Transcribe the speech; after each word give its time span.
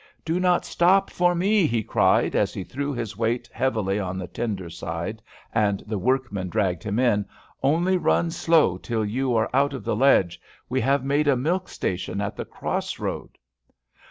"Do 0.25 0.39
not 0.39 0.65
stop 0.65 1.11
for 1.11 1.35
me," 1.35 1.67
he 1.67 1.83
cried, 1.83 2.35
as 2.35 2.55
he 2.55 2.63
threw 2.63 2.91
his 2.91 3.15
weight 3.15 3.47
heavily 3.53 3.99
on 3.99 4.17
the 4.17 4.25
tender 4.25 4.67
side, 4.67 5.21
and 5.53 5.81
the 5.85 5.99
workmen 5.99 6.49
dragged 6.49 6.81
him 6.81 6.97
in. 6.97 7.23
"Only 7.61 7.97
run 7.97 8.31
slow 8.31 8.79
till 8.79 9.05
you 9.05 9.35
are 9.35 9.51
out 9.53 9.75
of 9.75 9.83
the 9.83 9.95
ledge: 9.95 10.41
we 10.69 10.81
have 10.81 11.05
made 11.05 11.27
a 11.27 11.37
milk 11.37 11.69
station 11.69 12.19
at 12.19 12.35
the 12.35 12.45
cross 12.45 12.97
road." 12.97 13.37